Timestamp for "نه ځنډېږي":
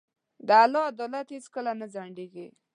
1.79-2.47